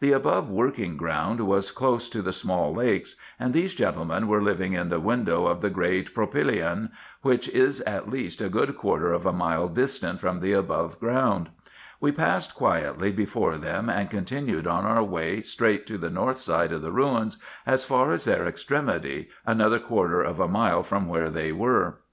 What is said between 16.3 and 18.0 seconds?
side of the ruins as